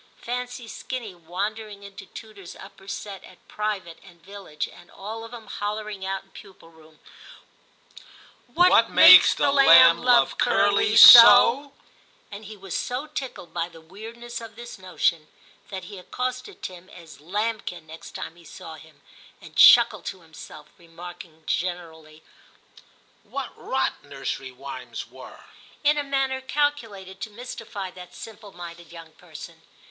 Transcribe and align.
Fancy 0.23 0.67
Skinny 0.67 1.13
wandering 1.13 1.83
into 1.83 2.07
tutor's 2.07 2.55
upper 2.55 2.87
set 2.87 3.23
at 3.23 3.47
private, 3.47 3.99
and 4.03 4.19
Villidge 4.23 4.67
and 4.67 4.89
all 4.89 5.23
of 5.23 5.31
'em 5.31 5.45
hollering 5.45 6.03
out 6.03 6.23
in 6.23 6.31
pupil 6.31 6.71
room," 6.71 6.97
What 8.47 8.89
makes 8.89 9.35
the 9.35 9.51
lamb 9.51 9.99
love 9.99 10.39
Curly 10.39 10.95
122 10.97 11.07
TIM 11.07 11.21
CHAP. 11.21 11.21
SO?"* 11.21 11.73
and 12.31 12.45
he 12.45 12.57
was 12.57 12.75
so 12.75 13.05
tickled 13.05 13.53
by 13.53 13.69
the 13.69 13.79
weird 13.79 14.17
ness 14.17 14.41
of 14.41 14.55
this 14.55 14.79
notion 14.79 15.27
that 15.69 15.83
he 15.83 15.99
accosted 15.99 16.63
Tim 16.63 16.89
as 16.89 17.19
* 17.19 17.21
lambkin' 17.21 17.85
next 17.85 18.13
time 18.15 18.35
he 18.35 18.43
saw 18.43 18.73
him, 18.77 19.03
and 19.39 19.55
chuckled 19.55 20.05
to 20.05 20.21
himself, 20.21 20.69
remarking 20.79 21.43
generally, 21.45 22.23
*What 23.21 23.51
rot 23.55 24.03
nursery 24.03 24.49
rhymes 24.51 25.05
were,' 25.05 25.45
in 25.83 25.99
a 25.99 26.03
manner 26.03 26.41
calculated 26.41 27.21
to 27.21 27.29
mystify 27.29 27.91
that 27.91 28.15
simple 28.15 28.51
minded 28.51 28.91
young 28.91 29.11
person. 29.11 29.61